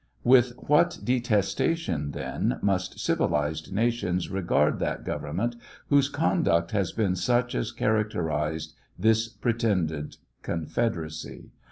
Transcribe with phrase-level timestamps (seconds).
[0.23, 5.55] With what detestation, then, must civilized nations regard that government
[5.89, 11.51] whose conduct has been such as characterized this pretended confederacy.